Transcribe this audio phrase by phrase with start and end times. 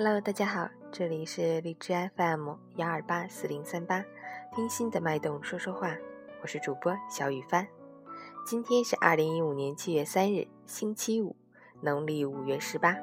[0.00, 4.04] Hello，大家好，这里是荔枝 FM 幺二八四零三八，
[4.54, 5.92] 听心的脉动说说话，
[6.40, 7.66] 我是主播小雨帆。
[8.46, 11.34] 今天是二零一五年七月三日，星期五，
[11.80, 12.96] 农历五月十八。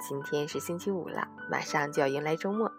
[0.00, 2.72] 今天是星期五了，马上就要迎来周末，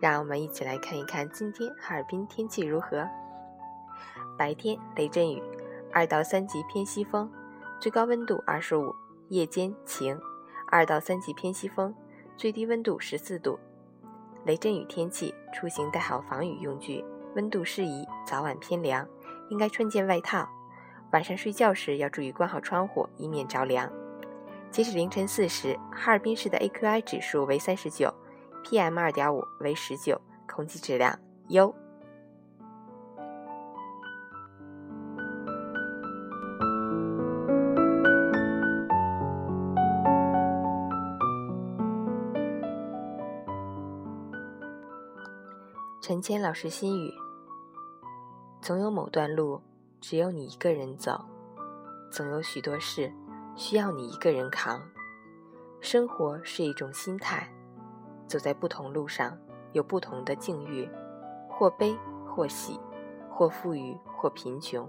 [0.00, 3.08] 让我们一起来看一看今天哈尔滨天气如何。
[4.36, 5.40] 白天雷阵雨，
[5.92, 7.30] 二到三级偏西风，
[7.78, 8.92] 最高温度二十五；
[9.28, 10.20] 夜间晴，
[10.66, 11.94] 二到三级偏西风。
[12.36, 13.58] 最低温度十四度，
[14.44, 17.04] 雷阵雨天气，出行带好防雨用具，
[17.36, 19.06] 温度适宜，早晚偏凉，
[19.50, 20.48] 应该穿件外套。
[21.12, 23.90] 晚上睡觉时要注意关好窗户，以免着凉。
[24.70, 28.12] 截止凌晨四时，哈尔滨市的 AQI 指数为三十九
[28.64, 31.16] ，PM 二点五为十九，空气质量
[31.48, 31.72] 优。
[46.06, 47.14] 陈谦老师心语：
[48.60, 49.58] 总有某段路
[50.02, 51.18] 只有你一个人走，
[52.10, 53.10] 总有许多事
[53.56, 54.82] 需要你一个人扛。
[55.80, 57.50] 生活是一种心态，
[58.26, 59.34] 走在不同路上
[59.72, 60.86] 有不同的境遇，
[61.48, 61.96] 或悲
[62.28, 62.78] 或喜，
[63.30, 64.86] 或富裕或贫穷，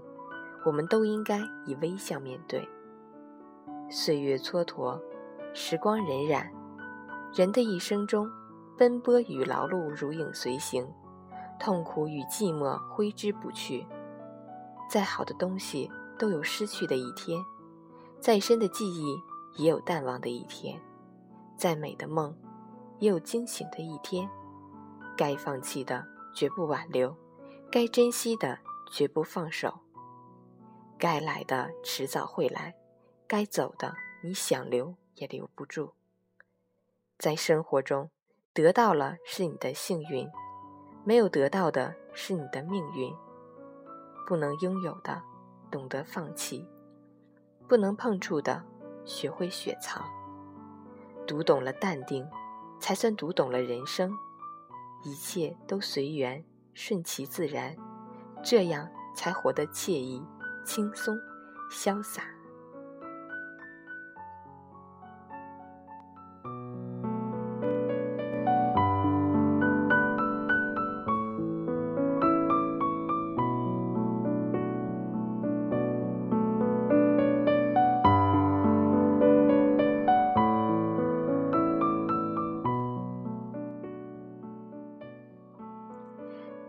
[0.66, 2.68] 我们都应该以微笑面对。
[3.88, 5.00] 岁月蹉跎，
[5.54, 6.46] 时光荏苒，
[7.34, 8.30] 人的一生中，
[8.76, 10.86] 奔波与劳碌如影随形。
[11.58, 13.86] 痛苦与寂寞挥之不去。
[14.88, 17.44] 再好的东西都有失去的一天，
[18.20, 19.16] 再深的记忆
[19.56, 20.80] 也有淡忘的一天，
[21.56, 22.36] 再美的梦
[22.98, 24.28] 也有惊醒的一天。
[25.16, 27.16] 该放弃的绝不挽留，
[27.70, 28.58] 该珍惜的
[28.92, 29.80] 绝不放手。
[30.98, 32.74] 该来的迟早会来，
[33.26, 35.94] 该走的你想留也留不住。
[37.18, 38.10] 在生活中，
[38.52, 40.28] 得到了是你的幸运。
[41.06, 43.14] 没有得到的是你的命运，
[44.26, 45.22] 不能拥有的，
[45.70, 46.66] 懂得放弃；
[47.68, 48.60] 不能碰触的，
[49.04, 50.04] 学会雪藏。
[51.24, 52.28] 读懂了淡定，
[52.80, 54.12] 才算读懂了人生。
[55.04, 57.76] 一切都随缘，顺其自然，
[58.42, 60.20] 这样才活得惬意、
[60.64, 61.16] 轻松、
[61.70, 62.35] 潇洒。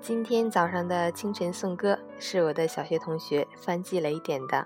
[0.08, 4.66] 今天早上的清晨颂歌是我的小学同学范继雷点的，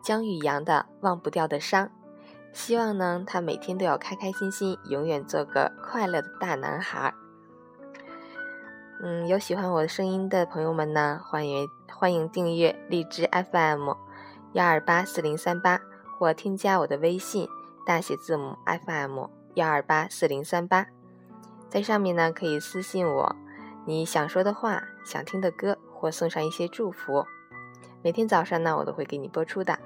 [0.00, 1.86] 姜宇阳的《忘不掉的伤》，
[2.52, 7.12] 希望呢他每天都要开开心心，永远做个快乐的大男孩。
[9.02, 13.90] 嗯，有喜欢我的声音的朋友们呢，欢迎欢迎订阅荔枝 FM
[14.52, 15.80] 幺二八四零三八，
[16.16, 17.48] 或添加我的微信
[17.84, 18.56] 大写字母
[18.86, 19.24] FM
[19.54, 20.86] 幺二八四零三八，
[21.68, 23.34] 在上面呢可以私信我。
[23.88, 27.24] 你想说的话，想听的歌，或送上一些祝福，
[28.02, 29.78] 每天早上呢，我都会给你播出的。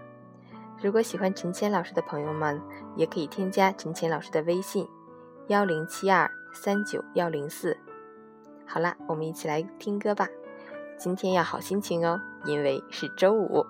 [0.82, 2.60] 如果喜欢陈谦老师的朋友们，
[2.96, 4.88] 也可以添加陈谦老师的微信：
[5.46, 7.78] 幺零七二三九幺零四。
[8.66, 10.28] 好啦，我们一起来听歌吧。
[10.98, 13.64] 今天要好心情哦，因为是周五。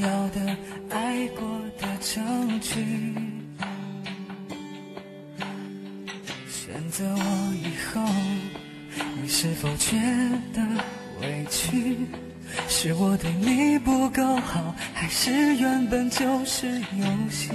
[0.00, 0.56] 要的
[0.90, 3.14] 爱过的证据。
[6.48, 8.02] 选择我以后，
[9.22, 9.96] 你是否觉
[10.52, 10.62] 得
[11.20, 11.96] 委屈？
[12.68, 17.50] 是我对你不够好，还是原本就是游戏？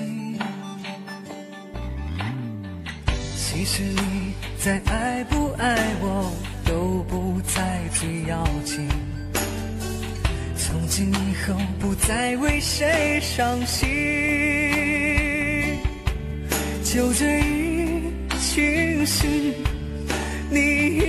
[3.35, 4.33] 其实你。
[4.57, 6.33] 再爱不爱我
[6.65, 8.89] 都不再最要紧，
[10.97, 13.85] 今以后不再为谁伤心，
[16.85, 17.99] 就这一
[18.39, 19.53] 清醒，
[20.49, 20.57] 你
[20.95, 21.01] 已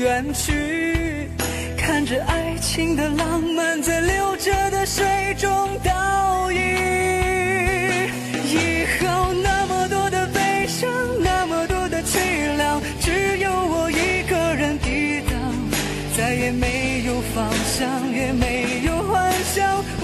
[0.00, 1.30] 远去，
[1.78, 5.06] 看着爱情的浪漫在流着的水
[5.38, 5.48] 中
[5.84, 6.58] 倒影，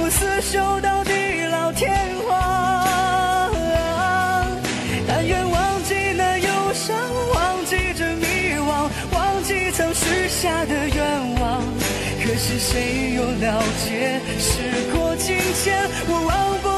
[0.03, 1.13] 不，厮守到地
[1.53, 1.95] 老天
[2.27, 3.53] 荒。
[5.07, 6.97] 但愿忘记那忧伤，
[7.35, 11.63] 忘记这迷惘，忘记曾许下的愿望。
[12.21, 16.69] 可是谁又了解，时过境迁，我忘不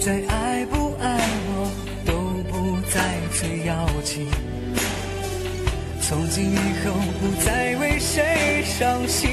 [0.00, 1.70] 再爱不爱我
[2.04, 2.12] 都
[2.50, 2.98] 不再
[3.32, 4.26] 去要紧，
[6.00, 9.30] 从今以后不再为谁伤心，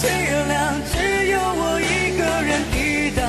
[0.00, 0.08] 么多的凄
[0.48, 3.20] 凉，只有我一个人抵挡，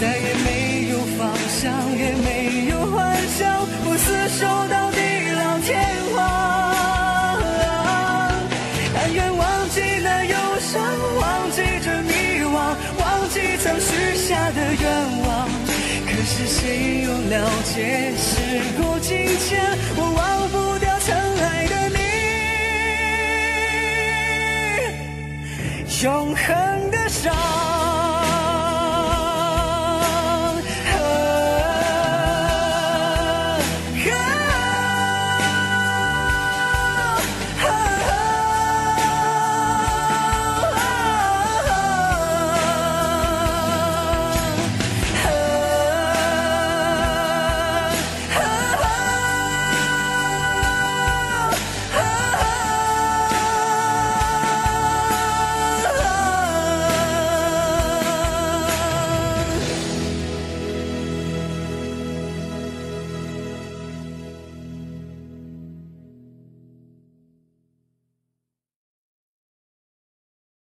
[0.00, 0.48] 再也没
[0.90, 3.42] 有方向，也没有幻想，
[3.84, 4.98] 我厮守到地
[5.30, 5.70] 老天
[6.14, 6.16] 荒。
[8.94, 10.82] 但愿忘记那忧伤，
[11.20, 12.56] 忘记这迷惘，
[12.98, 14.84] 忘记曾许下的愿
[15.26, 15.48] 望。
[16.06, 18.28] 可是谁又了解，时
[18.80, 19.60] 过境迁，
[19.96, 20.48] 我忘
[26.04, 28.03] 永恒的伤。